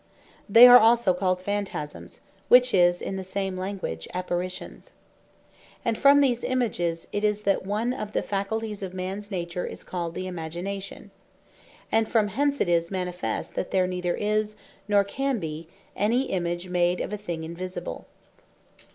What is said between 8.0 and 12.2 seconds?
the faculties of mans Nature, is called the Imagination. And